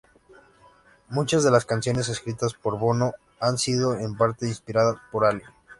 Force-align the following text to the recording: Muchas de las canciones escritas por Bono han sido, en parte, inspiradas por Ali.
Muchas 1.09 1.43
de 1.43 1.51
las 1.51 1.65
canciones 1.67 2.09
escritas 2.09 2.55
por 2.55 2.79
Bono 2.79 3.13
han 3.39 3.59
sido, 3.59 3.93
en 3.99 4.17
parte, 4.17 4.47
inspiradas 4.47 4.95
por 5.11 5.25
Ali. 5.25 5.43